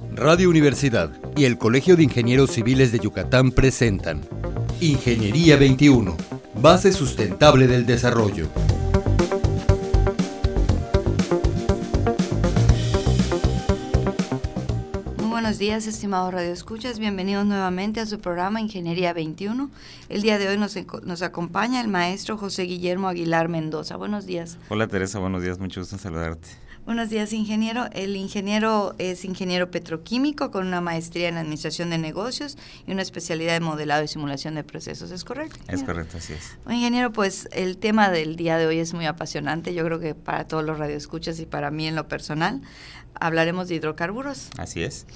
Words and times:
Radio 0.00 0.50
Universidad 0.50 1.12
y 1.36 1.44
el 1.44 1.56
Colegio 1.56 1.94
de 1.96 2.02
Ingenieros 2.02 2.50
Civiles 2.50 2.90
de 2.90 2.98
Yucatán 2.98 3.52
presentan 3.52 4.22
Ingeniería 4.80 5.56
21, 5.56 6.16
base 6.60 6.90
sustentable 6.90 7.68
del 7.68 7.86
desarrollo. 7.86 8.48
Muy 15.18 15.28
buenos 15.28 15.58
días, 15.58 15.86
estimados 15.86 16.34
radioescuchas. 16.34 16.98
Bienvenidos 16.98 17.46
nuevamente 17.46 18.00
a 18.00 18.06
su 18.06 18.18
programa 18.18 18.60
Ingeniería 18.60 19.12
21. 19.12 19.70
El 20.08 20.22
día 20.22 20.38
de 20.38 20.48
hoy 20.48 20.58
nos, 20.58 20.76
nos 21.04 21.22
acompaña 21.22 21.80
el 21.80 21.86
maestro 21.86 22.36
José 22.36 22.64
Guillermo 22.64 23.06
Aguilar 23.06 23.48
Mendoza. 23.48 23.94
Buenos 23.94 24.26
días. 24.26 24.58
Hola 24.70 24.88
Teresa, 24.88 25.20
buenos 25.20 25.44
días, 25.44 25.60
mucho 25.60 25.82
gusto 25.82 25.94
en 25.94 26.00
saludarte. 26.00 26.64
Buenos 26.86 27.08
días, 27.08 27.32
ingeniero. 27.32 27.86
El 27.92 28.14
ingeniero 28.14 28.94
es 28.98 29.24
ingeniero 29.24 29.70
petroquímico 29.70 30.50
con 30.50 30.66
una 30.66 30.82
maestría 30.82 31.30
en 31.30 31.38
administración 31.38 31.88
de 31.88 31.96
negocios 31.96 32.58
y 32.86 32.92
una 32.92 33.00
especialidad 33.00 33.56
en 33.56 33.62
modelado 33.62 34.04
y 34.04 34.08
simulación 34.08 34.54
de 34.54 34.64
procesos. 34.64 35.10
¿Es 35.10 35.24
correcto? 35.24 35.58
Es 35.68 35.82
correcto, 35.82 36.18
así 36.18 36.34
es. 36.34 36.58
ingeniero, 36.68 37.10
pues 37.10 37.48
el 37.52 37.78
tema 37.78 38.10
del 38.10 38.36
día 38.36 38.58
de 38.58 38.66
hoy 38.66 38.80
es 38.80 38.92
muy 38.92 39.06
apasionante. 39.06 39.72
Yo 39.72 39.82
creo 39.82 39.98
que 39.98 40.14
para 40.14 40.46
todos 40.46 40.62
los 40.62 40.78
radioescuchas 40.78 41.40
y 41.40 41.46
para 41.46 41.70
mí 41.70 41.86
en 41.86 41.94
lo 41.94 42.06
personal, 42.06 42.60
hablaremos 43.14 43.68
de 43.68 43.76
hidrocarburos. 43.76 44.50
Así 44.58 44.82
es. 44.82 45.06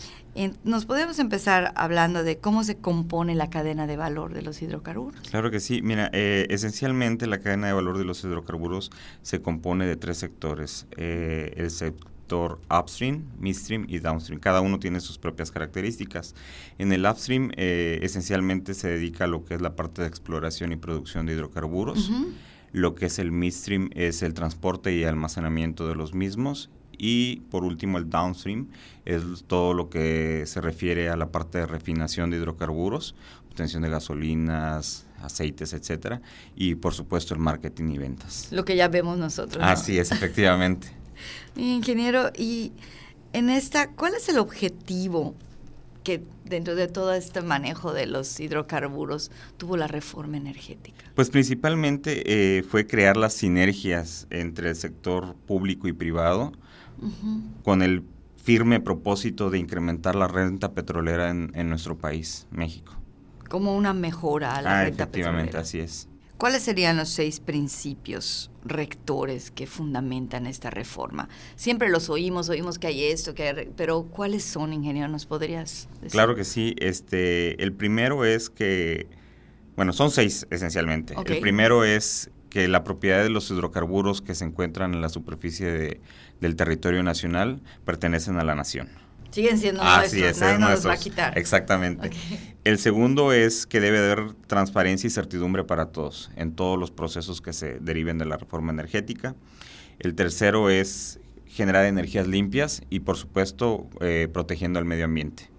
Nos 0.62 0.86
podemos 0.86 1.18
empezar 1.18 1.72
hablando 1.74 2.22
de 2.22 2.38
cómo 2.38 2.62
se 2.62 2.76
compone 2.76 3.34
la 3.34 3.50
cadena 3.50 3.86
de 3.86 3.96
valor 3.96 4.34
de 4.34 4.42
los 4.42 4.62
hidrocarburos. 4.62 5.20
Claro 5.30 5.50
que 5.50 5.58
sí. 5.58 5.82
Mira, 5.82 6.10
eh, 6.12 6.46
esencialmente 6.50 7.26
la 7.26 7.40
cadena 7.40 7.66
de 7.66 7.72
valor 7.72 7.98
de 7.98 8.04
los 8.04 8.22
hidrocarburos 8.22 8.90
se 9.22 9.42
compone 9.42 9.86
de 9.86 9.96
tres 9.96 10.18
sectores. 10.18 10.86
Eh, 10.96 11.54
el 11.56 11.70
sector 11.70 12.60
upstream, 12.70 13.24
midstream 13.40 13.86
y 13.88 13.98
downstream. 13.98 14.40
Cada 14.40 14.60
uno 14.60 14.78
tiene 14.78 15.00
sus 15.00 15.18
propias 15.18 15.50
características. 15.50 16.34
En 16.78 16.92
el 16.92 17.04
upstream 17.04 17.50
eh, 17.56 17.98
esencialmente 18.02 18.74
se 18.74 18.88
dedica 18.88 19.24
a 19.24 19.26
lo 19.26 19.44
que 19.44 19.54
es 19.54 19.60
la 19.60 19.74
parte 19.74 20.02
de 20.02 20.08
exploración 20.08 20.70
y 20.72 20.76
producción 20.76 21.26
de 21.26 21.32
hidrocarburos. 21.32 22.12
Lo 22.72 22.94
que 22.94 23.06
es 23.06 23.18
el 23.18 23.32
midstream 23.32 23.90
es 23.94 24.22
el 24.22 24.34
transporte 24.34 24.94
y 24.94 25.04
almacenamiento 25.04 25.88
de 25.88 25.94
los 25.94 26.14
mismos 26.14 26.70
y 26.98 27.36
por 27.50 27.64
último 27.64 27.98
el 27.98 28.10
downstream 28.10 28.68
es 29.04 29.22
todo 29.46 29.72
lo 29.72 29.88
que 29.88 30.44
se 30.46 30.60
refiere 30.60 31.08
a 31.08 31.16
la 31.16 31.30
parte 31.30 31.58
de 31.58 31.66
refinación 31.66 32.30
de 32.30 32.36
hidrocarburos, 32.36 33.14
obtención 33.48 33.82
de 33.82 33.90
gasolinas, 33.90 35.06
aceites, 35.22 35.72
etcétera, 35.72 36.20
y 36.54 36.74
por 36.74 36.94
supuesto 36.94 37.34
el 37.34 37.40
marketing 37.40 37.90
y 37.90 37.98
ventas. 37.98 38.48
Lo 38.50 38.64
que 38.64 38.76
ya 38.76 38.88
vemos 38.88 39.18
nosotros. 39.18 39.62
Así 39.64 39.98
es, 39.98 40.12
efectivamente. 40.12 40.88
Ingeniero, 41.56 42.30
y 42.36 42.72
en 43.32 43.50
esta, 43.50 43.90
¿cuál 43.90 44.14
es 44.14 44.28
el 44.28 44.38
objetivo 44.38 45.34
que 46.04 46.22
dentro 46.44 46.74
de 46.74 46.88
todo 46.88 47.12
este 47.12 47.42
manejo 47.42 47.92
de 47.92 48.06
los 48.06 48.38
hidrocarburos 48.40 49.30
tuvo 49.56 49.76
la 49.76 49.88
reforma 49.88 50.36
energética? 50.36 51.04
Pues 51.14 51.30
principalmente 51.30 52.58
eh, 52.58 52.62
fue 52.62 52.86
crear 52.86 53.16
las 53.16 53.34
sinergias 53.34 54.26
entre 54.30 54.70
el 54.70 54.76
sector 54.76 55.34
público 55.46 55.88
y 55.88 55.92
privado, 55.92 56.52
con 57.64 57.82
el 57.82 58.02
firme 58.42 58.80
propósito 58.80 59.50
de 59.50 59.58
incrementar 59.58 60.14
la 60.14 60.28
renta 60.28 60.72
petrolera 60.72 61.30
en, 61.30 61.68
nuestro 61.68 61.98
país, 61.98 62.46
México. 62.50 62.94
Como 63.48 63.76
una 63.76 63.92
mejora 63.92 64.56
a 64.56 64.62
la 64.62 64.80
ah, 64.80 64.84
renta 64.84 65.04
efectivamente, 65.04 65.56
así 65.58 65.80
es. 65.80 66.08
¿Cuáles 66.38 66.62
serían 66.62 66.96
los 66.96 67.08
seis 67.08 67.40
principios 67.40 68.52
rectores 68.64 69.50
que 69.50 69.66
fundamentan 69.66 70.46
esta 70.46 70.70
reforma? 70.70 71.28
Siempre 71.56 71.88
los 71.88 72.08
oímos, 72.10 72.48
oímos 72.48 72.78
que 72.78 72.86
hay 72.86 73.04
esto, 73.04 73.34
que 73.34 73.48
hay, 73.48 73.70
pero 73.76 74.04
¿cuáles 74.04 74.44
son, 74.44 74.72
ingeniero? 74.72 75.08
¿Nos 75.08 75.26
podrías 75.26 75.88
decir? 75.94 76.12
Claro 76.12 76.36
que 76.36 76.44
sí. 76.44 76.76
Este, 76.78 77.60
el 77.60 77.72
primero 77.72 78.24
es 78.24 78.50
que, 78.50 79.08
bueno, 79.74 79.92
son 79.92 80.12
seis 80.12 80.46
esencialmente. 80.50 81.14
El 81.26 81.40
primero 81.40 81.82
es 81.82 82.30
que 82.50 82.68
la 82.68 82.84
propiedad 82.84 83.22
de 83.22 83.30
los 83.30 83.50
hidrocarburos 83.50 84.22
que 84.22 84.34
se 84.34 84.44
encuentran 84.44 84.94
en 84.94 85.00
la 85.00 85.08
superficie 85.08 85.70
de, 85.70 86.00
del 86.40 86.56
territorio 86.56 87.02
nacional 87.02 87.60
pertenecen 87.84 88.38
a 88.38 88.44
la 88.44 88.54
nación. 88.54 88.88
Siguen 89.30 89.58
siendo 89.58 89.84
nuestros, 89.84 90.40
nadie 90.40 90.58
nos 90.58 90.70
los 90.70 90.86
va 90.86 90.94
a 90.94 90.96
quitar. 90.96 91.36
Exactamente. 91.36 92.10
El 92.64 92.78
segundo 92.78 93.32
es 93.32 93.66
que 93.66 93.78
debe 93.80 93.98
haber 93.98 94.32
transparencia 94.46 95.06
y 95.06 95.10
certidumbre 95.10 95.64
para 95.64 95.86
todos 95.86 96.30
en 96.36 96.52
todos 96.52 96.78
los 96.78 96.90
procesos 96.90 97.42
que 97.42 97.52
se 97.52 97.78
deriven 97.78 98.16
de 98.16 98.24
la 98.24 98.38
reforma 98.38 98.72
energética. 98.72 99.34
El 99.98 100.14
tercero 100.14 100.70
es 100.70 101.20
generar 101.46 101.84
energías 101.84 102.26
limpias 102.26 102.82
y, 102.88 103.00
por 103.00 103.16
supuesto, 103.16 103.88
eh, 104.00 104.28
protegiendo 104.32 104.78
al 104.78 104.86
medio 104.86 105.04
ambiente. 105.04 105.50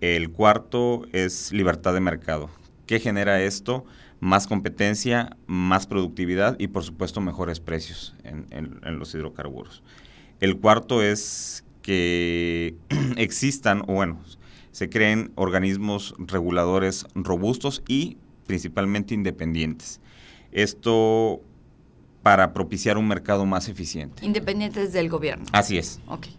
El 0.00 0.30
cuarto 0.30 1.02
es 1.12 1.52
libertad 1.52 1.92
de 1.92 2.00
mercado. 2.00 2.48
¿Qué 2.86 2.98
genera 2.98 3.42
esto? 3.42 3.84
Más 4.20 4.46
competencia, 4.46 5.36
más 5.46 5.86
productividad 5.86 6.56
y 6.58 6.68
por 6.68 6.84
supuesto 6.84 7.20
mejores 7.20 7.58
precios 7.58 8.14
en, 8.22 8.98
los 8.98 9.14
hidrocarburos. 9.14 9.82
El 10.40 10.58
cuarto 10.58 11.02
es 11.02 11.64
que 11.82 12.76
existan, 13.16 13.82
o 13.88 13.94
bueno, 13.94 14.20
se 14.70 14.88
creen 14.88 15.32
organismos 15.34 16.14
reguladores 16.18 17.06
robustos 17.14 17.82
y 17.88 18.18
principalmente 18.46 19.14
independientes. 19.14 20.00
Esto 20.52 21.40
para 22.22 22.52
propiciar 22.52 22.98
un 22.98 23.08
mercado 23.08 23.46
más 23.46 23.68
eficiente. 23.68 24.24
Independientes 24.24 24.92
del 24.92 25.08
gobierno. 25.08 25.46
Así 25.52 25.78
es. 25.78 26.00
Okay. 26.06 26.36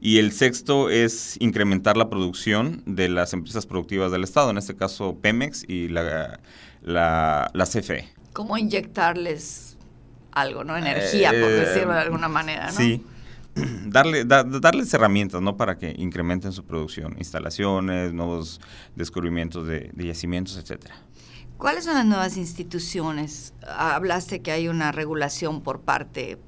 Y 0.00 0.18
el 0.18 0.32
sexto 0.32 0.90
es 0.90 1.36
incrementar 1.40 1.96
la 1.96 2.08
producción 2.08 2.82
de 2.86 3.08
las 3.08 3.32
empresas 3.32 3.66
productivas 3.66 4.12
del 4.12 4.22
Estado, 4.22 4.50
en 4.50 4.58
este 4.58 4.76
caso 4.76 5.18
Pemex 5.20 5.64
y 5.68 5.88
la, 5.88 6.40
la, 6.82 7.64
CFE. 7.64 8.08
¿Cómo 8.32 8.56
inyectarles 8.56 9.76
algo, 10.30 10.62
no? 10.62 10.76
Energía, 10.76 11.30
por 11.30 11.50
eh, 11.50 11.66
decirlo 11.66 11.94
de 11.94 12.00
alguna 12.00 12.28
manera, 12.28 12.66
¿no? 12.66 12.76
Sí. 12.76 13.04
Darle, 13.86 14.24
darles 14.24 14.94
herramientas, 14.94 15.42
¿no? 15.42 15.56
Para 15.56 15.78
que 15.78 15.92
incrementen 15.98 16.52
su 16.52 16.64
producción, 16.64 17.16
instalaciones, 17.18 18.12
nuevos 18.12 18.60
descubrimientos 18.94 19.66
de, 19.66 19.90
de 19.94 20.06
yacimientos, 20.06 20.56
etcétera. 20.56 20.94
¿Cuáles 21.56 21.86
son 21.86 21.94
las 21.94 22.06
nuevas 22.06 22.36
instituciones? 22.36 23.52
Hablaste 23.66 24.42
que 24.42 24.52
hay 24.52 24.68
una 24.68 24.92
regulación 24.92 25.60
por 25.60 25.80
parte 25.80 26.38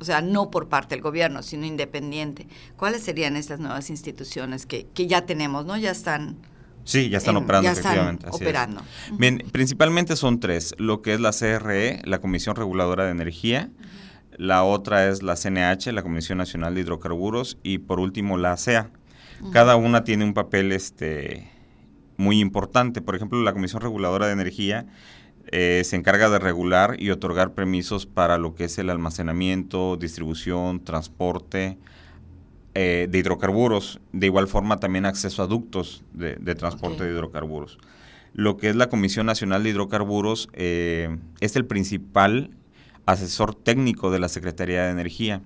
o 0.00 0.04
sea, 0.04 0.22
no 0.22 0.50
por 0.50 0.68
parte 0.68 0.94
del 0.94 1.02
gobierno, 1.02 1.42
sino 1.42 1.66
independiente. 1.66 2.46
¿Cuáles 2.76 3.02
serían 3.02 3.36
estas 3.36 3.60
nuevas 3.60 3.90
instituciones 3.90 4.66
que, 4.66 4.86
que 4.94 5.06
ya 5.06 5.26
tenemos, 5.26 5.66
no? 5.66 5.76
Ya 5.76 5.90
están... 5.90 6.36
Sí, 6.84 7.10
ya 7.10 7.18
están 7.18 7.36
operando, 7.36 7.66
ya 7.66 7.72
efectivamente. 7.72 8.26
Operando. 8.30 8.82
Bien, 9.12 9.44
principalmente 9.52 10.16
son 10.16 10.40
tres, 10.40 10.74
lo 10.78 11.02
que 11.02 11.12
es 11.12 11.20
la 11.20 11.30
CRE, 11.32 12.00
la 12.04 12.20
Comisión 12.20 12.56
Reguladora 12.56 13.04
de 13.04 13.10
Energía, 13.10 13.70
la 14.36 14.64
otra 14.64 15.06
es 15.06 15.22
la 15.22 15.36
CNH, 15.36 15.92
la 15.92 16.02
Comisión 16.02 16.38
Nacional 16.38 16.74
de 16.74 16.80
Hidrocarburos, 16.80 17.58
y 17.62 17.78
por 17.78 18.00
último 18.00 18.38
la 18.38 18.52
ASEA. 18.52 18.90
Cada 19.52 19.76
una 19.76 20.04
tiene 20.04 20.24
un 20.24 20.34
papel 20.34 20.72
este, 20.72 21.50
muy 22.16 22.40
importante. 22.40 23.00
Por 23.00 23.16
ejemplo, 23.16 23.40
la 23.42 23.52
Comisión 23.52 23.82
Reguladora 23.82 24.26
de 24.26 24.32
Energía 24.32 24.86
eh, 25.52 25.82
se 25.84 25.96
encarga 25.96 26.30
de 26.30 26.38
regular 26.38 26.94
y 27.00 27.10
otorgar 27.10 27.54
permisos 27.54 28.06
para 28.06 28.38
lo 28.38 28.54
que 28.54 28.64
es 28.64 28.78
el 28.78 28.88
almacenamiento, 28.88 29.96
distribución, 29.96 30.84
transporte 30.84 31.76
eh, 32.74 33.08
de 33.10 33.18
hidrocarburos. 33.18 34.00
De 34.12 34.26
igual 34.26 34.46
forma 34.46 34.78
también 34.78 35.06
acceso 35.06 35.42
a 35.42 35.48
ductos 35.48 36.04
de, 36.12 36.36
transporte 36.54 37.02
de 37.02 37.10
hidrocarburos. 37.10 37.78
Lo 38.32 38.58
que 38.58 38.68
es 38.68 38.76
la 38.76 38.88
Comisión 38.88 39.26
Nacional 39.26 39.64
de 39.64 39.70
Hidrocarburos 39.70 40.48
eh, 40.52 41.18
es 41.40 41.56
el 41.56 41.64
principal 41.64 42.50
asesor 43.04 43.56
técnico 43.56 44.12
de 44.12 44.20
la 44.20 44.28
Secretaría 44.28 44.84
de 44.84 44.90
Energía. 44.90 45.42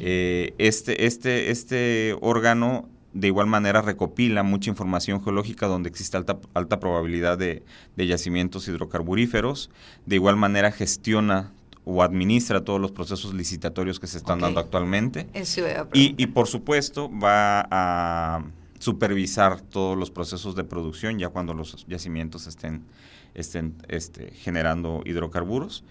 este, 0.00 1.06
este, 1.06 1.52
este 1.52 2.16
órgano 2.20 2.88
de 3.12 3.26
igual 3.26 3.46
manera 3.46 3.82
recopila 3.82 4.42
mucha 4.42 4.70
información 4.70 5.22
geológica 5.22 5.66
donde 5.66 5.88
existe 5.88 6.16
alta, 6.16 6.38
alta 6.54 6.78
probabilidad 6.78 7.38
de, 7.38 7.62
yacimientos 7.96 8.68
hidrocarburíferos. 8.68 9.70
De 10.06 10.16
igual 10.16 10.36
manera 10.36 10.70
gestiona 10.70 11.52
o 11.84 12.02
administra 12.02 12.62
todos 12.62 12.80
los 12.80 12.92
procesos 12.92 13.34
licitatorios 13.34 13.98
que 13.98 14.06
se 14.06 14.18
están 14.18 14.38
dando 14.38 14.60
actualmente. 14.60 15.26
y, 15.92 16.14
y, 16.22 16.26
por 16.28 16.46
supuesto 16.46 17.10
va 17.10 17.66
a 17.70 18.44
supervisar 18.78 19.60
todos 19.60 19.96
los 19.96 20.10
procesos 20.10 20.54
de 20.54 20.64
producción 20.64 21.18
ya 21.18 21.28
cuando 21.30 21.52
los 21.52 21.84
yacimientos 21.86 22.46
estén, 22.46 22.84
estén 23.34 23.74
este, 23.88 24.30
generando 24.30 25.02
hidrocarburos 25.04 25.84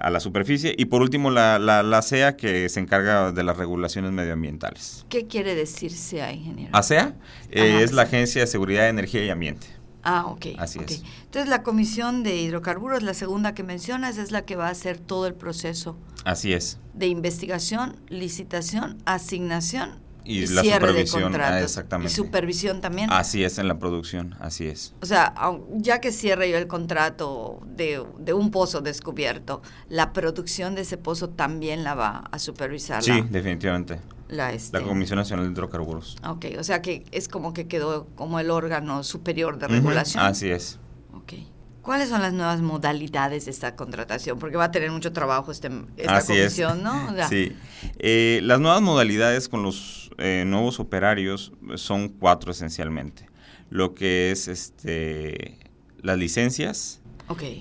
a 0.00 0.10
la 0.10 0.20
superficie. 0.20 0.74
Y 0.76 0.86
por 0.86 1.02
último, 1.02 1.30
la, 1.30 1.58
la, 1.58 2.02
CEA, 2.02 2.36
que 2.36 2.68
se 2.68 2.80
encarga 2.80 3.32
de 3.32 3.42
las 3.42 3.56
regulaciones 3.56 4.12
medioambientales. 4.12 5.06
¿Qué 5.08 5.26
quiere 5.26 5.54
decir 5.54 5.92
CEA, 5.92 6.32
ingeniero? 6.32 6.70
ASEA 6.76 7.14
eh, 7.50 7.80
es 7.82 7.92
la 7.92 8.02
Agencia 8.02 8.42
de 8.42 8.46
Seguridad, 8.46 8.88
Energía 8.88 9.24
y 9.24 9.30
Ambiente. 9.30 9.66
Ah, 10.02 10.26
ok. 10.26 10.46
Así 10.58 10.78
es. 10.86 11.02
Entonces, 11.24 11.48
la 11.48 11.62
Comisión 11.62 12.22
de 12.22 12.36
Hidrocarburos, 12.36 13.02
la 13.02 13.14
segunda 13.14 13.54
que 13.54 13.62
mencionas, 13.62 14.18
es 14.18 14.30
la 14.30 14.44
que 14.44 14.54
va 14.54 14.68
a 14.68 14.70
hacer 14.70 14.98
todo 14.98 15.26
el 15.26 15.34
proceso. 15.34 15.96
Así 16.24 16.52
es. 16.52 16.78
De 16.92 17.06
investigación, 17.06 17.96
licitación, 18.08 18.98
asignación 19.06 20.03
y, 20.24 20.46
la 20.46 20.62
supervisión. 20.64 21.32
de 21.32 21.38
ah, 21.42 21.60
exactamente. 21.62 22.12
Y 22.12 22.14
supervisión 22.14 22.80
también. 22.80 23.10
Así 23.12 23.44
es 23.44 23.58
en 23.58 23.68
la 23.68 23.78
producción, 23.78 24.34
así 24.40 24.66
es. 24.66 24.94
O 25.02 25.06
sea, 25.06 25.34
ya 25.76 26.00
que 26.00 26.12
cierre 26.12 26.50
yo 26.50 26.56
el 26.58 26.66
contrato 26.66 27.60
de, 27.66 28.02
de 28.18 28.32
un 28.32 28.50
pozo 28.50 28.80
descubierto, 28.80 29.62
la 29.88 30.12
producción 30.12 30.74
de 30.74 30.82
ese 30.82 30.96
pozo 30.96 31.28
también 31.30 31.84
la 31.84 31.94
va 31.94 32.24
a 32.30 32.38
supervisar 32.38 33.02
Sí, 33.02 33.10
la, 33.10 33.22
definitivamente. 33.22 34.00
la, 34.28 34.52
este, 34.52 34.78
La 34.80 34.84
Comisión 34.86 35.18
Nacional 35.18 35.46
de 35.46 35.52
Hidrocarburos. 35.52 36.16
Ok, 36.26 36.46
o 36.58 36.64
sea 36.64 36.80
que 36.82 37.04
es 37.12 37.28
como 37.28 37.52
que 37.52 37.68
quedó 37.68 38.06
como 38.14 38.40
el 38.40 38.50
órgano 38.50 39.02
superior 39.02 39.58
de 39.58 39.68
regulación. 39.68 40.24
Así 40.24 40.50
es. 40.50 40.78
Ok. 41.14 41.34
¿Cuáles 41.82 42.08
son 42.08 42.22
las 42.22 42.32
nuevas 42.32 42.62
modalidades 42.62 43.44
de 43.44 43.50
esta 43.50 43.76
contratación? 43.76 44.38
Porque 44.38 44.56
va 44.56 44.64
a 44.64 44.70
tener 44.70 44.90
mucho 44.90 45.12
trabajo 45.12 45.52
este, 45.52 45.68
esta 45.98 46.16
Así 46.16 46.32
es. 46.32 46.38
comisión, 46.54 46.82
¿no? 46.82 47.10
O 47.10 47.14
sea, 47.14 47.28
Sí. 47.28 47.54
Eh, 47.98 48.40
las 48.42 48.58
nuevas 48.58 48.80
modalidades 48.80 49.50
con 49.50 49.62
los 49.62 50.03
eh, 50.24 50.44
nuevos 50.46 50.80
operarios 50.80 51.52
son 51.74 52.08
cuatro 52.08 52.50
esencialmente. 52.52 53.26
Lo 53.68 53.94
que 53.94 54.30
es 54.30 54.48
este 54.48 55.58
las 56.00 56.16
licencias, 56.16 57.02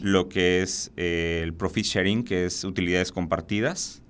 lo 0.01 0.29
que 0.29 0.61
es 0.61 0.91
eh, 0.95 1.41
el 1.43 1.53
profit 1.53 1.83
sharing, 1.85 2.23
que 2.23 2.45
es 2.45 2.63
utilidades 2.63 3.11
compartidas, 3.11 4.01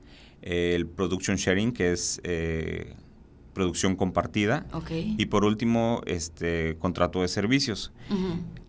eh, 0.43 0.73
el 0.75 0.85
production 0.85 1.37
sharing, 1.37 1.71
que 1.71 1.93
es 1.93 2.21
producción 3.53 3.95
compartida, 3.95 4.67
Ok. 4.71 4.91
y 4.91 5.25
por 5.27 5.45
último, 5.45 6.01
este 6.05 6.75
contrato 6.77 7.21
de 7.23 7.29
servicios. 7.29 7.91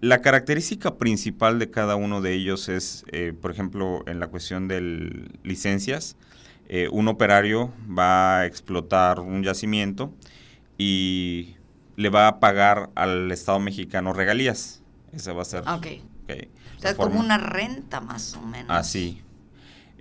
La 0.01 0.23
característica 0.23 0.97
principal 0.97 1.59
de 1.59 1.71
cada 1.71 1.97
uno 1.97 2.23
de 2.23 2.33
ellos 2.33 2.71
es, 2.71 3.05
por 3.43 3.51
ejemplo, 3.51 4.03
en 4.07 4.19
la 4.19 4.29
cuestión 4.29 4.67
de 4.69 5.29
licencias, 5.43 6.17
eh, 6.69 6.89
un 6.91 7.09
operario 7.09 7.73
va 7.97 8.41
a 8.41 8.47
explotar 8.47 9.21
un 9.21 9.43
yacimiento 9.43 10.13
y 10.79 11.57
le 11.97 12.09
va 12.09 12.29
a 12.29 12.41
pagar 12.41 12.91
al 12.95 13.31
Estado 13.31 13.61
mexicano 13.61 14.13
regalías. 14.13 14.83
Esa 15.13 15.33
va 15.33 15.43
a 15.43 15.45
ser. 15.45 15.61
Ok. 15.63 15.69
ok, 16.25 16.33
O 16.77 16.81
sea, 16.81 16.91
es 16.91 16.97
como 16.97 17.21
una 17.21 17.39
renta 17.39 18.01
más 18.01 18.35
o 18.35 18.43
menos. 18.43 18.67
Así. 18.71 19.21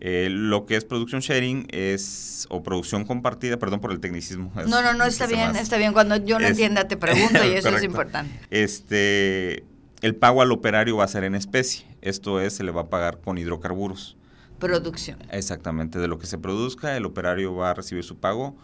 Eh, 0.05 0.27
lo 0.29 0.65
que 0.65 0.75
es 0.75 0.83
production 0.83 1.21
sharing 1.21 1.67
es, 1.69 2.45
o 2.49 2.61
producción 2.63 3.05
compartida, 3.05 3.57
perdón 3.57 3.79
por 3.79 3.91
el 3.91 3.99
tecnicismo. 4.01 4.51
es- 4.59 4.67
No, 4.67 4.81
no, 4.81 4.93
no, 4.93 5.05
está 5.05 5.27
bien, 5.27 5.51
más- 5.51 5.61
está 5.61 5.77
bien. 5.77 5.93
Cuando 5.93 6.17
yo 6.17 6.39
no 6.39 6.45
Es- 6.45 6.51
entienda 6.51 6.87
te 6.87 6.97
pregunto 6.97 7.43
y 7.45 7.51
eso 7.53 7.69
es 7.69 7.83
importante. 7.83 8.37
Este, 8.49 9.63
el 10.01 10.15
pago 10.15 10.41
al 10.41 10.51
operario 10.51 10.97
va 10.97 11.05
a 11.05 11.07
ser 11.07 11.23
en 11.23 11.35
especie. 11.35 11.85
Esto 12.01 12.41
es, 12.41 12.53
se 12.55 12.63
le 12.63 12.71
va 12.71 12.81
a 12.81 12.89
pagar 12.89 13.19
con 13.21 13.37
hidrocarburos. 13.37 14.17
Producción. 14.59 15.19
Exactamente, 15.31 15.99
de 15.99 16.07
lo 16.07 16.19
que 16.19 16.27
se 16.27 16.37
produzca, 16.37 16.95
el 16.95 17.05
operario 17.05 17.55
va 17.55 17.71
a 17.71 17.73
recibir 17.73 18.03
su 18.03 18.17
pago 18.17 18.55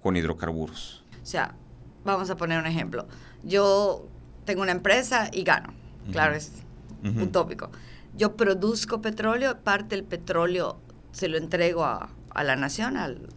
con 0.00 0.16
hidrocarburos. 0.16 1.04
O 1.22 1.26
sea, 1.26 1.54
vamos 2.04 2.30
a 2.30 2.36
poner 2.36 2.58
un 2.58 2.66
ejemplo. 2.66 3.06
Yo 3.42 4.06
tengo 4.44 4.62
una 4.62 4.72
empresa 4.72 5.30
y 5.32 5.42
gano. 5.42 5.74
Claro, 6.12 6.34
es 6.34 6.52
utópico. 7.20 7.70
Yo 8.16 8.36
produzco 8.36 9.00
petróleo, 9.00 9.58
parte 9.60 9.96
del 9.96 10.04
petróleo 10.04 10.78
se 11.12 11.28
lo 11.28 11.38
entrego 11.38 11.84
a, 11.84 12.10
a 12.30 12.44
la 12.44 12.56
nación, 12.56 12.96
al, 12.96 13.28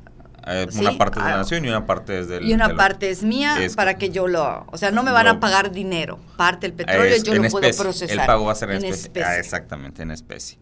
Eh, 0.49 0.67
Sí, 0.69 0.79
una 0.79 0.97
parte 0.97 1.19
es 1.19 1.23
de 1.25 1.29
la 1.29 1.35
ah, 1.35 1.39
nación 1.39 1.65
y 1.65 1.67
una 1.69 1.85
parte 1.85 2.19
es 2.19 2.27
del... 2.27 2.45
y 2.47 2.53
una 2.53 2.67
del- 2.69 2.77
parte 2.77 3.09
es 3.09 3.23
mía 3.23 3.57
es- 3.63 3.75
para 3.75 3.97
que 3.97 4.09
yo 4.09 4.27
lo... 4.27 4.65
O 4.71 4.77
sea, 4.77 4.91
no 4.91 5.03
me 5.03 5.11
van 5.11 5.25
lo- 5.25 5.31
a 5.33 5.39
pagar 5.39 5.71
dinero. 5.71 6.19
Parte 6.37 6.67
del 6.67 6.73
petróleo 6.75 7.03
es 7.13 7.23
yo 7.23 7.33
lo 7.35 7.49
puedo 7.49 7.69
procesar. 7.75 8.19
El 8.19 8.25
pago 8.25 8.45
va 8.45 8.51
a 8.53 8.55
ser 8.55 8.69
en, 8.71 8.77
en 8.77 8.85
especie. 8.85 9.07
especie. 9.07 9.29
Ah, 9.29 9.37
exactamente, 9.39 10.01
en 10.03 10.11
especie. 10.11 10.57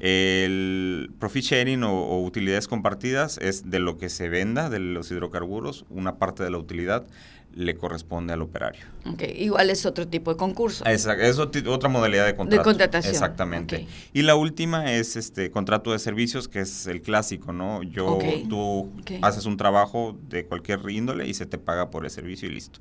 El 0.00 1.10
profit 1.18 1.44
sharing 1.44 1.84
o, 1.84 1.92
o 1.92 2.24
utilidades 2.24 2.66
compartidas 2.68 3.38
es 3.38 3.70
de 3.70 3.78
lo 3.78 3.98
que 3.98 4.08
se 4.08 4.28
venda 4.28 4.70
de 4.70 4.78
los 4.80 5.10
hidrocarburos, 5.10 5.84
una 5.90 6.16
parte 6.18 6.42
de 6.42 6.50
la 6.50 6.58
utilidad 6.58 7.06
le 7.54 7.76
corresponde 7.76 8.32
al 8.32 8.42
operario. 8.42 8.82
Ok, 9.06 9.22
Igual 9.34 9.70
es 9.70 9.84
otro 9.86 10.06
tipo 10.06 10.30
de 10.32 10.36
concurso. 10.36 10.84
Esa- 10.84 11.14
es 11.14 11.38
otra 11.38 11.88
modalidad 11.88 12.26
de 12.26 12.36
contrato. 12.36 12.62
contratación, 12.62 13.12
Exactamente. 13.12 13.86
Y 14.12 14.22
la 14.22 14.36
última 14.36 14.92
es 14.92 15.16
este 15.16 15.50
contrato 15.50 15.92
de 15.92 15.98
servicios, 15.98 16.46
que 16.48 16.60
es 16.60 16.86
el 16.86 17.02
clásico, 17.02 17.52
¿no? 17.52 17.82
Yo, 17.82 18.18
tú 18.48 18.90
haces 19.22 19.44
un 19.46 19.56
trabajo 19.56 20.16
de 20.28 20.44
cualquier 20.46 20.80
índole 20.88 21.26
y 21.26 21.34
se 21.34 21.46
te 21.46 21.58
paga 21.58 21.90
por 21.90 22.04
el 22.04 22.10
servicio 22.10 22.48
y 22.48 22.52
listo. 22.52 22.80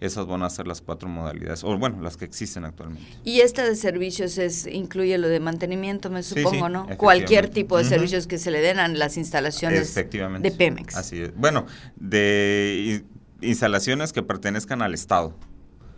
Esas 0.00 0.26
van 0.28 0.44
a 0.44 0.50
ser 0.50 0.68
las 0.68 0.80
cuatro 0.80 1.08
modalidades, 1.08 1.64
o 1.64 1.76
bueno, 1.76 2.00
las 2.00 2.16
que 2.16 2.24
existen 2.24 2.64
actualmente. 2.64 3.04
Y 3.24 3.40
esta 3.40 3.64
de 3.64 3.74
servicios 3.74 4.38
es 4.38 4.66
incluye 4.66 5.18
lo 5.18 5.26
de 5.26 5.40
mantenimiento, 5.40 6.08
me 6.08 6.22
supongo, 6.22 6.66
sí, 6.66 6.72
¿no? 6.72 6.86
Cualquier 6.96 7.48
tipo 7.48 7.76
de 7.78 7.84
servicios 7.84 8.28
que 8.28 8.38
se 8.38 8.52
le 8.52 8.60
den 8.60 8.78
a 8.78 8.86
las 8.86 9.16
instalaciones 9.16 9.92
de 9.94 10.52
Pemex. 10.56 10.94
Así 10.96 11.20
es. 11.22 11.34
Bueno, 11.34 11.66
de 11.96 13.02
instalaciones 13.40 14.12
que 14.12 14.22
pertenezcan 14.22 14.82
al 14.82 14.94
Estado. 14.94 15.34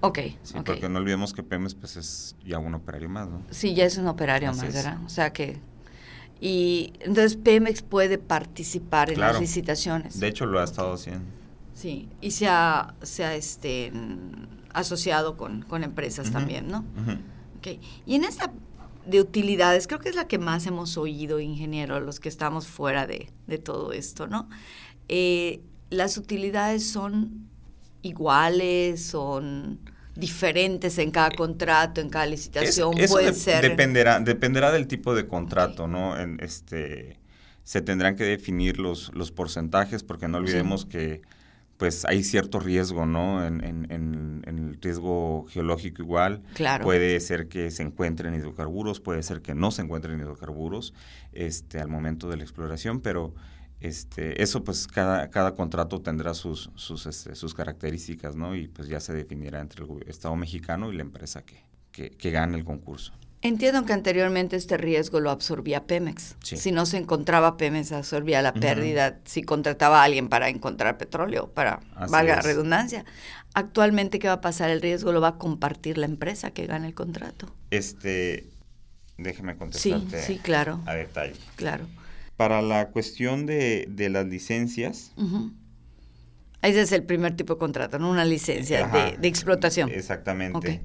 Ok, 0.01 0.19
Sí, 0.43 0.57
ok. 0.59 0.65
porque 0.65 0.89
no 0.89 0.99
olvidemos 0.99 1.33
que 1.35 1.43
Pemex 1.43 1.75
pues 1.75 1.97
es 1.97 2.37
ya 2.45 2.59
un 2.59 2.75
operario 2.75 3.09
más, 3.09 3.29
¿no? 3.29 3.43
Sí, 3.51 3.75
ya 3.75 3.85
es 3.85 3.99
un 3.99 4.07
operario 4.09 4.51
Así 4.51 4.61
más, 4.61 4.69
es. 4.69 4.75
¿verdad? 4.75 4.99
O 5.05 5.09
sea 5.09 5.33
que... 5.33 5.59
Y 6.41 6.95
entonces 7.01 7.37
Pemex 7.37 7.83
puede 7.83 8.17
participar 8.17 9.11
en 9.11 9.17
Claro. 9.17 9.35
las 9.35 9.43
licitaciones. 9.43 10.19
De 10.19 10.29
hecho, 10.29 10.47
lo 10.47 10.59
ha 10.59 10.65
estado 10.65 10.95
haciendo. 10.95 11.27
Sí, 11.75 12.09
y 12.23 12.31
se 12.31 12.49
ha, 12.49 12.95
se 13.03 13.25
ha 13.25 13.35
este, 13.35 13.93
asociado 14.73 15.37
con, 15.37 15.63
con 15.63 15.85
empresas 15.85 16.31
también, 16.31 16.69
¿no? 16.69 16.79
Ujú. 17.03 17.13
Ok. 17.59 17.83
Y 18.07 18.15
en 18.15 18.25
esta 18.25 18.53
de 19.07 19.21
utilidades, 19.21 19.87
creo 19.87 19.99
que 19.99 20.09
es 20.09 20.15
la 20.15 20.27
que 20.27 20.39
más 20.39 20.67
hemos 20.67 20.97
oído, 20.97 21.41
ingeniero, 21.41 22.01
los 22.01 22.21
que 22.21 22.29
estamos 22.31 22.67
fuera 22.67 23.07
de, 23.07 23.31
de 23.47 23.59
todo 23.59 23.93
esto, 23.93 24.27
¿no? 24.27 24.49
Eh, 25.09 25.61
las 25.91 26.17
utilidades 26.17 26.89
son 26.89 27.49
iguales, 28.03 29.03
son 29.05 29.79
diferentes 30.17 30.99
en 30.99 31.11
cada 31.11 31.31
contrato, 31.31 32.01
en 32.01 32.09
cada 32.11 32.27
licitación, 32.27 32.95
Es- 32.99 33.05
eso 33.05 33.15
puede 33.15 33.27
de- 33.27 33.33
ser... 33.35 33.63
Dependerá, 33.63 34.21
dependerá 34.21 34.71
del 34.73 34.87
tipo 34.87 35.15
de 35.15 35.27
contrato, 35.27 35.87
¿no? 35.87 36.19
En, 36.19 36.39
este, 36.41 37.19
se 37.65 37.81
tendrán 37.81 38.17
que 38.17 38.25
definir 38.25 38.79
los, 38.79 39.13
los 39.15 39.31
porcentajes 39.33 40.03
porque 40.03 40.29
no 40.29 40.39
olvidemos 40.39 40.85
que 40.87 41.23
pues 41.77 42.05
hay 42.05 42.23
cierto 42.25 42.61
riesgo, 42.61 43.07
¿no? 43.07 43.43
En, 43.47 43.65
en- 43.65 43.87
en- 43.91 44.43
en 44.47 44.59
el 44.59 44.79
riesgo 44.83 45.47
geológico 45.49 46.03
igual. 46.03 46.43
Claro. 46.53 46.85
Puede 46.85 47.19
ser 47.21 47.49
que 47.49 47.71
se 47.71 47.83
encuentren 47.83 48.35
hidrocarburos, 48.35 49.01
puede 49.01 49.23
ser 49.23 49.41
que 49.41 49.55
no 49.55 49.71
se 49.71 49.81
encuentren 49.81 50.21
hidrocarburos 50.21 50.93
este, 51.33 51.81
al 51.81 51.89
momento 51.89 52.29
de 52.29 52.37
la 52.37 52.43
exploración, 52.43 53.01
pero 53.01 53.35
este, 53.81 54.43
eso 54.43 54.63
pues 54.65 54.87
cada, 54.87 55.31
cada 55.31 55.55
contrato 55.55 56.01
tendrá 56.03 56.35
sus, 56.35 56.71
sus, 56.75 57.07
este, 57.07 57.35
sus 57.35 57.55
características, 57.55 58.37
¿no? 58.37 58.55
Y 58.55 58.69
pues 58.69 58.89
ya 58.89 59.01
se 59.01 59.13
definirá 59.15 59.61
entre 59.61 59.85
el 59.85 60.09
Estado 60.09 60.37
mexicano 60.37 60.93
y 60.93 60.97
la 60.97 61.03
empresa 61.03 61.43
que, 61.43 61.63
que, 61.93 62.11
que 62.11 62.31
gane 62.31 62.59
el 62.59 62.65
concurso. 62.65 63.13
Entiendo 63.43 63.87
que 63.87 63.95
anteriormente 63.95 64.57
este 64.57 64.77
riesgo 64.77 65.19
lo 65.19 65.31
absorbía 65.31 65.87
Pemex. 65.87 66.37
Sí. 66.45 66.59
Si 66.59 66.73
no 66.73 66.85
se 66.85 66.99
encontraba 66.99 67.57
Pemex, 67.57 67.91
absorbía 67.93 68.43
la 68.43 68.53
pérdida 68.53 69.19
si 69.25 69.43
contrataba 69.43 70.03
a 70.03 70.05
alguien 70.05 70.29
para 70.29 70.51
encontrar 70.51 70.99
petróleo, 70.99 71.49
para, 71.51 71.81
Así 71.97 72.13
valga 72.13 72.35
la 72.35 72.41
es. 72.41 72.45
redundancia. 72.45 73.07
Actualmente, 73.55 74.19
¿qué 74.19 74.29
va 74.29 74.35
a 74.35 74.41
pasar? 74.43 74.69
El 74.69 74.83
riesgo 74.83 75.11
lo 75.13 75.23
va 75.23 75.29
a 75.29 75.39
compartir 75.39 75.97
la 75.97 76.05
empresa 76.05 76.51
que 76.51 76.67
gane 76.67 76.87
el 76.87 76.95
contrato. 76.95 77.47
Este, 77.71 78.51
déjeme 79.17 79.55
Sí, 79.55 79.59
contestarte 79.59 80.23
sí, 80.23 80.39
claro, 80.39 80.81
a 80.85 80.93
detalle. 80.93 81.35
claro. 81.57 81.87
Para 82.41 82.63
la 82.63 82.89
cuestión 82.89 83.45
de, 83.45 83.87
de 83.91 84.09
las 84.09 84.27
licencias, 84.27 85.13
Ujú. 85.19 85.53
Ese 86.63 86.81
es 86.81 86.93
el 86.93 87.05
primer 87.05 87.37
tipo 87.37 87.55
de 87.55 87.59
contrato, 87.59 87.99
¿no? 87.99 88.11
Una 88.11 88.25
licencia 88.25 88.87
Ajá, 88.87 89.11
de, 89.11 89.19
de 89.19 89.29
explotación. 89.29 89.91
Exactamente. 89.91 90.81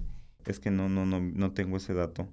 Es 0.46 0.60
que 0.60 0.70
no, 0.70 0.90
no, 0.90 1.06
no, 1.06 1.22
no 1.22 1.52
tengo 1.54 1.78
ese 1.78 1.94
dato 1.94 2.28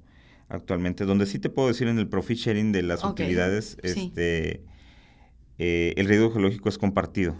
actualmente. 0.49 1.05
Donde 1.05 1.27
sí 1.27 1.39
te 1.39 1.51
puedo 1.51 1.69
decir 1.69 1.87
en 1.87 1.99
el 2.01 2.09
profit 2.09 2.37
sharing 2.37 2.73
de 2.73 2.83
las 2.83 3.05
Ok, 3.05 3.13
utilidades, 3.13 3.77
sí. 3.85 3.89
este, 3.91 4.65
eh, 5.59 5.95
el 5.97 6.07
riesgo 6.07 6.33
geológico 6.33 6.69
es 6.69 6.79
compartido. 6.79 7.37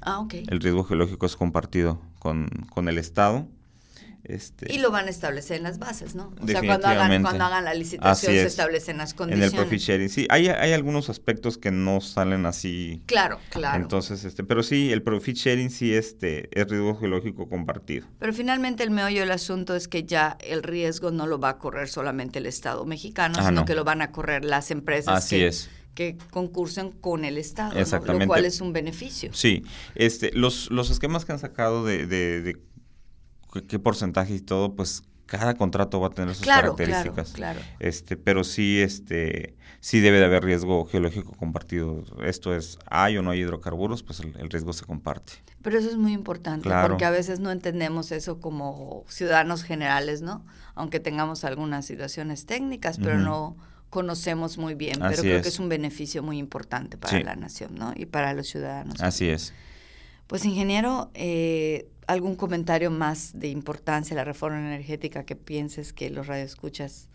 Ah, 0.00 0.20
ok. 0.20 0.34
El 0.48 0.60
riesgo 0.60 0.82
geológico 0.84 1.26
es 1.26 1.36
compartido 1.36 2.00
con, 2.20 2.48
con 2.70 2.88
el 2.88 2.96
Estado. 2.96 3.48
Este, 4.24 4.72
Y 4.72 4.78
lo 4.78 4.90
van 4.92 5.06
a 5.08 5.10
establecer 5.10 5.56
en 5.56 5.64
las 5.64 5.78
bases, 5.80 6.14
¿no? 6.14 6.32
O 6.40 6.46
sea, 6.46 6.60
cuando 6.62 6.86
hagan, 6.86 7.22
cuando 7.22 7.44
hagan 7.44 7.64
la 7.64 7.74
licitación 7.74 8.32
se 8.32 8.40
es. 8.42 8.46
establecen 8.46 8.96
las 8.98 9.10
en 9.12 9.16
condiciones. 9.16 9.52
el 9.52 9.58
profit 9.58 9.80
sharing, 9.80 10.08
sí. 10.08 10.26
Hay, 10.30 10.46
hay 10.48 10.72
algunos 10.72 11.08
aspectos 11.10 11.58
que 11.58 11.72
no 11.72 12.00
salen 12.00 12.46
así 12.46 13.02
Claro, 13.06 13.40
claro. 13.50 13.82
Entonces, 13.82 14.24
este, 14.24 14.44
pero 14.44 14.62
sí, 14.62 14.92
el 14.92 15.02
profit 15.02 15.36
sharing 15.36 15.70
sí 15.70 15.92
este, 15.92 16.48
es 16.58 16.68
riesgo 16.68 16.96
geológico 16.98 17.48
compartido. 17.48 18.06
Pero 18.20 18.32
finalmente 18.32 18.84
el 18.84 18.90
meollo 18.92 19.20
del 19.20 19.32
asunto 19.32 19.74
es 19.74 19.88
que 19.88 20.04
ya 20.04 20.38
el 20.40 20.62
riesgo 20.62 21.10
no 21.10 21.26
lo 21.26 21.40
va 21.40 21.48
a 21.50 21.58
correr 21.58 21.88
solamente 21.88 22.38
el 22.38 22.46
Estado 22.46 22.84
mexicano, 22.84 23.34
Ah, 23.38 23.48
sino 23.48 23.60
no. 23.62 23.64
que 23.64 23.74
lo 23.74 23.82
van 23.84 24.02
a 24.02 24.12
correr 24.12 24.44
las 24.44 24.70
empresas 24.70 25.16
Así 25.18 25.36
que, 25.38 25.46
es. 25.48 25.68
que 25.94 26.16
concursen 26.30 26.92
con 26.92 27.24
el 27.24 27.38
Estado, 27.38 27.74
¿no? 27.74 27.80
Exactamente. 27.80 28.26
lo 28.26 28.28
cual 28.28 28.44
es 28.44 28.60
un 28.60 28.72
beneficio. 28.72 29.30
Sí, 29.34 29.64
este, 29.96 30.30
los, 30.32 30.70
los 30.70 30.90
esquemas 30.90 31.24
que 31.24 31.32
han 31.32 31.38
sacado 31.40 31.84
de, 31.84 32.06
de, 32.06 32.40
de 32.40 32.56
qué- 33.52 33.64
qué 33.64 33.78
porcentaje 33.78 34.34
y 34.34 34.40
todo, 34.40 34.74
pues 34.74 35.02
cada 35.26 35.54
contrato 35.54 35.98
va 36.00 36.08
a 36.08 36.10
tener 36.10 36.34
sus 36.34 36.44
Claro, 36.44 36.74
características. 36.76 37.32
claro, 37.32 37.60
claro. 37.60 37.76
Este, 37.80 38.16
pero 38.18 38.44
sí, 38.44 38.80
este, 38.82 39.54
sí 39.80 40.00
debe 40.00 40.18
de 40.18 40.26
haber 40.26 40.44
riesgo 40.44 40.84
geológico 40.84 41.32
compartido. 41.32 42.04
Esto 42.22 42.54
es, 42.54 42.78
hay 42.86 43.16
o 43.16 43.22
no 43.22 43.30
hay 43.30 43.40
hidrocarburos, 43.40 44.02
pues 44.02 44.20
el, 44.20 44.36
el 44.38 44.50
riesgo 44.50 44.72
se 44.74 44.84
comparte. 44.84 45.32
Pero 45.62 45.78
eso 45.78 45.88
es 45.88 45.96
muy 45.96 46.12
importante, 46.12 46.64
Claro. 46.64 46.88
porque 46.88 47.04
a 47.06 47.10
veces 47.10 47.40
no 47.40 47.50
entendemos 47.50 48.12
eso 48.12 48.40
como 48.40 49.04
ciudadanos 49.08 49.62
generales, 49.62 50.20
¿no? 50.20 50.44
Aunque 50.74 51.00
tengamos 51.00 51.44
algunas 51.44 51.86
situaciones 51.86 52.44
técnicas, 52.44 52.98
pero 52.98 53.18
no 53.18 53.56
conocemos 53.88 54.58
muy 54.58 54.74
bien. 54.74 55.02
Así 55.02 55.10
pero 55.12 55.22
creo 55.22 55.36
es. 55.36 55.42
que 55.42 55.48
es 55.48 55.58
un 55.60 55.68
beneficio 55.68 56.22
muy 56.22 56.38
importante 56.38 56.96
para 56.98 57.16
Sí. 57.18 57.22
la 57.24 57.36
nación, 57.36 57.74
¿no? 57.74 57.92
Y 57.94 58.06
para 58.06 58.32
los 58.34 58.48
ciudadanos. 58.48 59.00
Así 59.00 59.28
es. 59.28 59.52
Pues, 60.32 60.46
ingeniero, 60.46 61.10
eh, 61.12 61.88
¿algún 62.06 62.36
comentario 62.36 62.90
más 62.90 63.38
de 63.38 63.48
importancia 63.48 64.14
de 64.16 64.20
la 64.20 64.24
reforma 64.24 64.58
energética 64.58 65.24
que 65.24 65.36
pienses 65.36 65.92
que 65.92 66.08
los 66.08 66.26
radioescuchas 66.26 67.10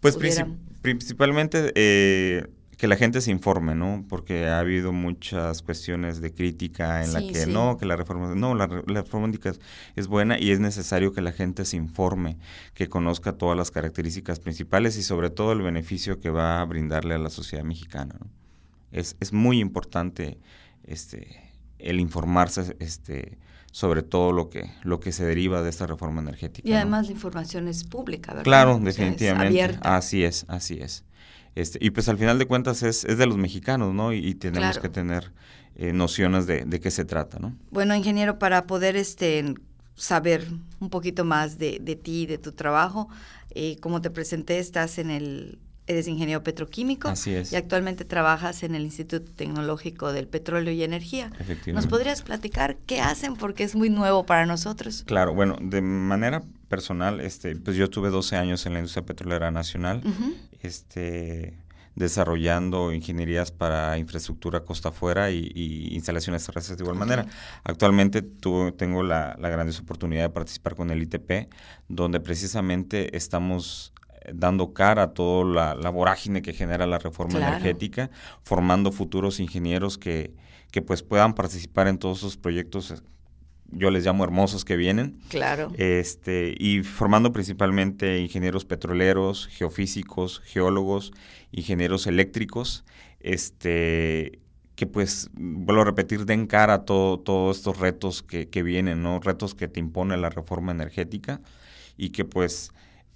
Pues 0.00 0.16
pudieran- 0.16 0.56
princip- 0.56 0.80
principalmente 0.80 1.72
eh, 1.74 2.46
que 2.78 2.86
la 2.88 2.96
gente 2.96 3.20
se 3.20 3.30
informe, 3.30 3.74
¿no? 3.74 4.06
Porque 4.08 4.46
ha 4.46 4.58
habido 4.58 4.90
muchas 4.92 5.60
cuestiones 5.60 6.22
de 6.22 6.32
crítica 6.32 7.04
en 7.04 7.12
la 7.12 7.20
que 7.20 7.44
sí. 7.44 7.52
no, 7.52 7.76
que 7.76 7.84
la 7.84 7.94
reforma, 7.94 8.34
no, 8.34 8.54
la, 8.54 8.66
la 8.86 9.02
reforma 9.02 9.30
es, 9.44 9.60
es 9.94 10.06
buena 10.08 10.38
y 10.40 10.50
es 10.50 10.58
necesario 10.58 11.12
que 11.12 11.20
la 11.20 11.32
gente 11.32 11.66
se 11.66 11.76
informe, 11.76 12.38
que 12.72 12.88
conozca 12.88 13.34
todas 13.34 13.56
las 13.56 13.70
características 13.70 14.40
principales 14.40 14.96
y 14.96 15.02
sobre 15.02 15.28
todo 15.28 15.52
el 15.52 15.60
beneficio 15.60 16.18
que 16.20 16.30
va 16.30 16.62
a 16.62 16.64
brindarle 16.64 17.14
a 17.14 17.18
la 17.18 17.28
sociedad 17.28 17.64
mexicana, 17.64 18.16
¿no? 18.18 18.30
Es, 18.92 19.14
es 19.20 19.32
muy 19.34 19.60
importante 19.60 20.38
este, 20.84 21.51
el 21.82 22.00
informarse 22.00 22.76
este, 22.80 23.38
sobre 23.70 24.02
todo 24.02 24.32
lo 24.32 24.48
que, 24.50 24.70
lo 24.82 25.00
que 25.00 25.12
se 25.12 25.24
deriva 25.24 25.62
de 25.62 25.70
esta 25.70 25.86
reforma 25.86 26.20
energética. 26.22 26.68
Y 26.68 26.72
¿no? 26.72 26.76
además 26.78 27.06
la 27.06 27.12
información 27.12 27.68
es 27.68 27.84
pública, 27.84 28.32
¿verdad? 28.32 28.44
Claro, 28.44 28.76
O 28.76 28.80
sea, 28.80 28.88
es 28.88 28.96
definitivamente. 28.96 29.46
abierta. 29.62 29.96
Así 29.96 30.24
es, 30.24 30.44
así 30.48 30.78
es. 30.80 31.04
Este, 31.54 31.78
y 31.82 31.90
pues 31.90 32.08
al 32.08 32.16
final 32.18 32.38
de 32.38 32.46
cuentas 32.46 32.82
es, 32.82 33.04
es 33.04 33.18
de 33.18 33.26
los 33.26 33.36
mexicanos, 33.36 33.92
¿no? 33.94 34.12
Y, 34.12 34.18
y 34.26 34.34
tenemos 34.34 34.70
Claro. 34.70 34.82
que 34.82 34.88
tener 34.88 35.32
eh, 35.76 35.92
nociones 35.92 36.46
de, 36.46 36.64
de 36.64 36.80
qué 36.80 36.90
se 36.90 37.04
trata, 37.04 37.38
¿no? 37.38 37.54
Bueno, 37.70 37.94
ingeniero, 37.94 38.38
para 38.38 38.66
poder 38.66 38.96
este 38.96 39.54
saber 39.94 40.46
un 40.80 40.88
poquito 40.90 41.24
más 41.24 41.58
de, 41.58 41.78
de 41.80 41.96
ti, 41.96 42.24
de 42.26 42.38
tu 42.38 42.52
trabajo, 42.52 43.08
eh, 43.54 43.76
como 43.80 44.00
te 44.00 44.10
presenté, 44.10 44.58
estás 44.58 44.98
en 44.98 45.10
el, 45.10 45.58
eres 45.86 46.06
ingeniero 46.06 46.42
petroquímico 46.44 47.08
Así 47.08 47.34
es. 47.34 47.52
y 47.52 47.56
actualmente 47.56 48.04
trabajas 48.04 48.62
en 48.62 48.74
el 48.74 48.82
Instituto 48.82 49.32
Tecnológico 49.32 50.12
del 50.12 50.28
Petróleo 50.28 50.72
y 50.72 50.82
Energía. 50.84 51.26
Efectivamente. 51.40 51.72
¿Nos 51.72 51.86
podrías 51.88 52.22
platicar 52.22 52.76
qué 52.86 53.00
hacen? 53.00 53.34
Porque 53.34 53.64
es 53.64 53.74
muy 53.74 53.90
nuevo 53.90 54.24
para 54.24 54.46
nosotros. 54.46 55.02
Claro, 55.06 55.34
bueno, 55.34 55.56
de 55.60 55.82
manera 55.82 56.42
personal, 56.68 57.20
este, 57.20 57.56
pues 57.56 57.76
yo 57.76 57.90
tuve 57.90 58.10
12 58.10 58.36
años 58.36 58.64
en 58.66 58.74
la 58.74 58.78
industria 58.78 59.04
petrolera 59.04 59.50
nacional, 59.50 60.02
este, 60.62 61.58
desarrollando 61.94 62.92
ingenierías 62.92 63.50
para 63.50 63.98
infraestructura 63.98 64.64
costa 64.64 64.88
afuera 64.90 65.30
y, 65.30 65.50
y 65.54 65.94
instalaciones 65.94 66.44
terrestres 66.46 66.78
de 66.78 66.84
igual 66.84 66.96
manera. 66.96 67.26
Actualmente 67.64 68.22
tu- 68.22 68.72
tengo 68.72 69.02
la, 69.02 69.36
la 69.38 69.48
grandiosa 69.48 69.82
oportunidad 69.82 70.22
de 70.22 70.30
participar 70.30 70.74
con 70.74 70.90
el 70.90 71.02
ITP, 71.02 71.48
donde 71.88 72.20
precisamente 72.20 73.16
estamos 73.16 73.92
dando 74.32 74.72
cara 74.72 75.02
a 75.04 75.10
toda 75.14 75.44
la, 75.44 75.74
la 75.74 75.90
vorágine 75.90 76.42
que 76.42 76.52
genera 76.52 76.86
la 76.86 76.98
reforma 76.98 77.38
Claro. 77.38 77.54
energética, 77.56 78.10
formando 78.42 78.92
futuros 78.92 79.40
ingenieros 79.40 79.98
que, 79.98 80.34
que 80.70 80.82
pues 80.82 81.02
puedan 81.02 81.34
participar 81.34 81.88
en 81.88 81.98
todos 81.98 82.18
esos 82.18 82.36
proyectos, 82.36 83.02
yo 83.74 83.90
les 83.90 84.04
llamo 84.04 84.22
hermosos 84.24 84.64
que 84.66 84.76
vienen, 84.76 85.18
Claro. 85.28 85.72
este, 85.78 86.54
y 86.58 86.82
formando 86.82 87.32
principalmente 87.32 88.18
ingenieros 88.20 88.64
petroleros, 88.66 89.46
geofísicos, 89.48 90.40
geólogos, 90.44 91.12
ingenieros 91.52 92.06
eléctricos, 92.06 92.84
este, 93.20 94.40
que 94.74 94.86
pues, 94.86 95.30
vuelvo 95.34 95.82
a 95.82 95.84
repetir, 95.86 96.24
den 96.26 96.46
cara 96.46 96.74
a 96.74 96.84
todo, 96.84 97.18
todos 97.18 97.56
estos 97.58 97.78
retos 97.78 98.22
que, 98.22 98.48
que 98.48 98.62
vienen, 98.62 99.02
¿no? 99.02 99.20
Retos 99.20 99.54
que 99.54 99.68
te 99.68 99.80
impone 99.80 100.16
la 100.16 100.30
reforma 100.30 100.72
energética 100.72 101.40
y 101.96 102.10
que 102.10 102.24
pues 102.24 102.72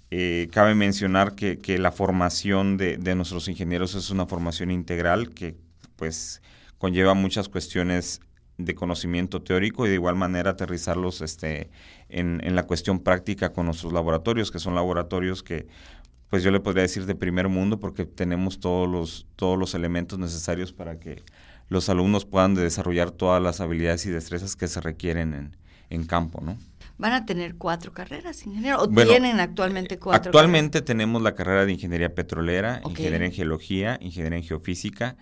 eh, 0.09 0.47
cabe 0.51 0.73
mencionar 0.75 1.35
que, 1.35 1.77
la 1.77 1.91
formación 1.91 2.77
de, 2.77 2.97
nuestros 3.15 3.47
ingenieros 3.47 3.95
es 3.95 4.09
una 4.09 4.25
formación 4.25 4.71
integral 4.71 5.29
que 5.29 5.55
pues 5.95 6.41
conlleva 6.77 7.13
muchas 7.13 7.49
cuestiones 7.49 8.21
de 8.57 8.73
conocimiento 8.73 9.41
teórico 9.41 9.85
y 9.85 9.89
de 9.89 9.95
igual 9.95 10.15
manera 10.15 10.51
aterrizarlos 10.51 11.21
este, 11.21 11.69
en, 12.09 12.41
en 12.43 12.55
la 12.55 12.63
cuestión 12.63 12.99
práctica 12.99 13.53
con 13.53 13.65
nuestros 13.65 13.93
laboratorios, 13.93 14.49
que 14.49 14.59
son 14.59 14.75
laboratorios 14.75 15.43
que 15.43 15.67
pues 16.29 16.43
yo 16.43 16.51
le 16.51 16.59
podría 16.59 16.83
decir 16.83 17.05
de 17.05 17.15
primer 17.15 17.47
mundo 17.49 17.79
porque 17.79 18.05
tenemos 18.05 18.59
todos 18.59 18.89
los, 18.89 19.27
todos 19.35 19.57
los 19.57 19.73
elementos 19.75 20.19
necesarios 20.19 20.73
para 20.73 20.99
que 20.99 21.23
los 21.69 21.89
alumnos 21.89 22.25
puedan 22.25 22.55
desarrollar 22.55 23.11
todas 23.11 23.41
las 23.41 23.61
habilidades 23.61 24.05
y 24.05 24.09
destrezas 24.09 24.55
que 24.55 24.67
se 24.67 24.81
requieren 24.81 25.33
en, 25.33 25.57
en 25.89 26.05
campo, 26.05 26.41
¿no? 26.41 26.57
¿Van 26.97 27.13
a 27.13 27.25
tener 27.25 27.55
cuatro 27.55 27.93
carreras, 27.93 28.45
ingeniero? 28.45 28.81
¿O 28.81 28.87
Bueno, 28.87 29.11
tienen 29.11 29.39
actualmente 29.39 29.99
cuatro 29.99 30.29
Actualmente 30.29 30.81
tenemos 30.81 31.21
la 31.21 31.35
carrera 31.35 31.65
de 31.65 31.73
ingeniería 31.73 32.13
petrolera, 32.15 32.81
ingeniería 32.85 33.27
en 33.27 33.33
geología, 33.33 33.97
ingeniería 34.01 34.39
en 34.39 34.43
geofísica, 34.43 35.15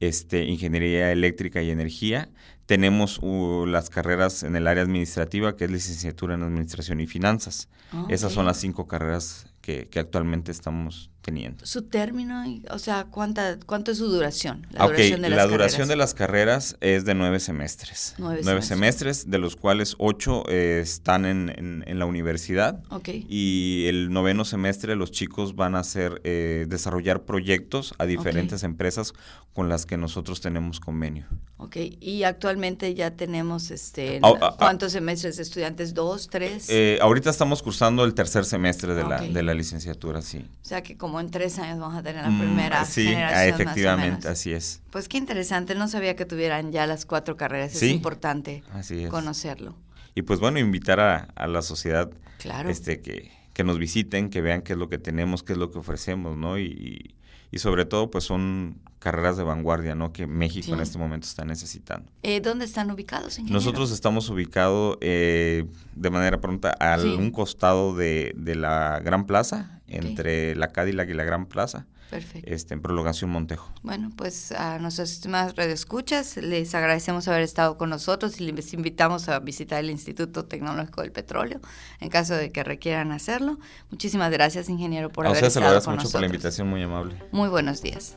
este, 0.00 0.44
ingeniería 0.44 1.12
eléctrica 1.12 1.62
y 1.62 1.70
energía. 1.70 2.28
Tenemos 2.66 3.18
uh, 3.22 3.64
las 3.66 3.88
carreras 3.88 4.42
en 4.42 4.54
el 4.56 4.66
área 4.66 4.82
administrativa, 4.82 5.56
que 5.56 5.64
es 5.64 5.70
licenciatura 5.70 6.34
en 6.34 6.42
administración 6.42 7.00
y 7.00 7.06
finanzas. 7.06 7.68
Esas 8.08 8.32
son 8.32 8.44
las 8.44 8.58
cinco 8.58 8.88
carreras 8.88 9.46
que, 9.60 9.86
que 9.86 10.00
actualmente 10.00 10.50
estamos 10.50 11.10
teniendo. 11.24 11.64
Su 11.64 11.82
término, 11.82 12.44
o 12.70 12.78
sea, 12.78 13.04
¿cuánta, 13.04 13.58
¿cuánto 13.64 13.90
es 13.92 13.98
su 13.98 14.08
duración? 14.08 14.66
La 14.70 14.84
Ah, 14.84 14.86
duración 14.88 15.22
de 15.22 15.30
las 15.30 15.36
la 15.38 15.46
duración 15.46 15.70
carreras. 15.78 15.88
de 15.88 15.96
las 15.96 16.14
carreras 16.14 16.76
es 16.80 17.04
de 17.04 17.14
nueve 17.14 17.40
semestres. 17.40 18.14
Nueve 18.18 18.42
semestres. 18.42 18.66
semestres, 18.68 19.30
de 19.30 19.38
los 19.38 19.56
cuales 19.56 19.94
ocho 19.98 20.44
eh, 20.48 20.80
están 20.82 21.24
en, 21.24 21.48
en- 21.56 21.84
en 21.86 21.98
la 21.98 22.06
universidad. 22.06 22.82
Ok. 22.90 23.08
Y 23.28 23.86
el 23.88 24.12
noveno 24.12 24.44
semestre 24.44 24.96
los 24.96 25.10
chicos 25.10 25.56
van 25.56 25.74
a 25.74 25.78
hacer, 25.80 26.20
eh, 26.24 26.66
desarrollar 26.68 27.24
proyectos 27.24 27.94
a 27.98 28.04
diferentes 28.06 28.62
empresas 28.62 29.12
con 29.54 29.68
las 29.70 29.86
que 29.86 29.96
nosotros 29.96 30.40
tenemos 30.40 30.80
convenio. 30.80 31.26
Ok, 31.58 31.76
y 32.00 32.24
actualmente 32.24 32.92
ya 32.94 33.12
tenemos, 33.12 33.70
este, 33.70 34.18
Ah, 34.22 34.32
ah, 34.34 34.48
ah. 34.50 34.56
¿cuántos 34.58 34.90
semestres 34.92 35.36
de 35.36 35.44
estudiantes? 35.44 35.94
¿Dos, 35.94 36.28
tres? 36.28 36.66
Eh, 36.68 36.98
ahorita 37.00 37.30
estamos 37.30 37.62
cursando 37.62 38.04
el 38.04 38.12
tercer 38.14 38.44
semestre 38.44 38.94
de, 38.94 39.04
la, 39.04 39.20
de 39.20 39.42
la 39.44 39.54
licenciatura, 39.54 40.20
sí. 40.22 40.44
o 40.62 40.64
sea 40.66 40.82
que 40.82 40.96
como 40.96 41.20
en 41.20 41.30
tres 41.30 41.58
años 41.60 41.78
vamos 41.78 41.96
a 41.96 42.02
tener 42.02 42.22
la 42.22 42.30
Mm, 42.30 42.40
primera 42.40 42.84
sí, 42.84 43.04
generación 43.06 43.54
efectivamente, 43.54 44.28
así 44.28 44.52
es. 44.52 44.82
Pues 44.90 45.08
qué 45.08 45.16
interesante, 45.18 45.74
no 45.76 45.86
sabía 45.88 46.16
que 46.16 46.26
tuvieran 46.26 46.72
ya 46.72 46.86
las 46.88 47.06
cuatro 47.06 47.36
carreras, 47.36 47.72
Sí, 47.72 47.86
es 47.86 47.92
importante 47.92 48.64
Así 48.72 49.04
es. 49.04 49.08
conocerlo. 49.10 49.76
Y 50.16 50.22
pues 50.22 50.40
bueno, 50.40 50.58
invitar 50.58 50.98
a, 51.00 51.28
a 51.36 51.46
la 51.46 51.62
sociedad 51.62 52.10
Claro. 52.38 52.68
este, 52.68 53.00
que, 53.00 53.30
que 53.54 53.62
nos 53.64 53.78
visiten, 53.78 54.28
que 54.30 54.40
vean 54.42 54.62
qué 54.62 54.72
es 54.72 54.78
lo 54.78 54.88
que 54.88 54.98
tenemos, 54.98 55.42
qué 55.44 55.52
es 55.52 55.58
lo 55.58 55.70
que 55.70 55.78
ofrecemos, 55.78 56.36
¿no? 56.36 56.58
Y, 56.58 57.14
y 57.52 57.58
sobre 57.60 57.84
todo, 57.84 58.10
pues 58.10 58.24
son 58.24 58.80
carreras 59.04 59.36
de 59.36 59.44
vanguardia, 59.44 59.94
¿no? 59.94 60.12
Que 60.12 60.26
México 60.26 60.64
Sí. 60.66 60.72
en 60.72 60.80
este 60.80 60.98
momento 60.98 61.26
está 61.26 61.44
necesitando. 61.44 62.10
Eh, 62.22 62.40
¿Dónde 62.40 62.64
están 62.64 62.90
ubicados, 62.90 63.38
ingeniero? 63.38 63.54
Nosotros 63.60 63.92
estamos 63.92 64.28
ubicados 64.30 64.96
eh, 65.02 65.66
de 65.94 66.10
manera 66.10 66.40
pronta 66.40 66.70
a 66.80 66.98
Sí. 66.98 67.06
un 67.18 67.30
costado 67.30 67.94
de, 67.94 68.32
de 68.36 68.54
la 68.54 69.00
Gran 69.04 69.26
Plaza, 69.26 69.80
entre 69.86 70.56
la 70.56 70.68
Cadillac 70.72 71.08
y 71.10 71.14
la 71.14 71.24
Gran 71.24 71.46
Plaza, 71.46 71.86
Perfecto. 72.10 72.50
este, 72.50 72.72
en 72.74 72.80
prolongación 72.80 73.30
Montejo. 73.30 73.70
Bueno, 73.82 74.10
pues 74.16 74.50
a 74.52 74.78
nuestros 74.78 75.10
estimados 75.12 75.54
radioescuchas 75.56 76.36
les 76.38 76.74
agradecemos 76.74 77.28
haber 77.28 77.42
estado 77.42 77.76
con 77.76 77.90
nosotros 77.90 78.40
y 78.40 78.50
les 78.50 78.72
invitamos 78.72 79.28
a 79.28 79.38
visitar 79.40 79.80
el 79.80 79.90
Instituto 79.90 80.46
Tecnológico 80.46 81.02
del 81.02 81.12
Petróleo 81.12 81.60
en 82.00 82.08
caso 82.08 82.34
de 82.34 82.50
que 82.50 82.64
requieran 82.64 83.12
hacerlo. 83.12 83.58
Muchísimas 83.90 84.30
gracias, 84.32 84.68
ingeniero, 84.70 85.10
por 85.10 85.26
a 85.26 85.30
haber 85.30 85.44
estado 85.44 85.66
con 85.66 85.74
mucho 85.74 85.84
por 85.84 85.92
la 85.94 86.02
nosotros. 86.02 86.24
invitación, 86.24 86.68
muy 86.68 86.82
amable. 86.82 87.16
Muy 87.32 87.48
buenos 87.50 87.82
días. 87.82 88.16